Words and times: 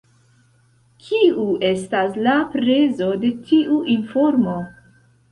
Kiu 1.07 1.43
estas 1.67 2.17
la 2.27 2.33
prezo 2.53 3.09
de 3.25 3.29
tiu 3.51 3.77
informo? 3.97 4.57